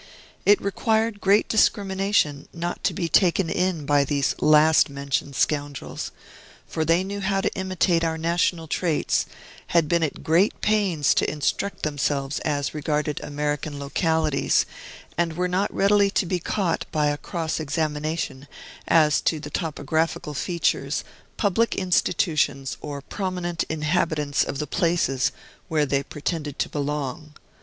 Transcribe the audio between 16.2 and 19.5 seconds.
be caught by a cross examination as to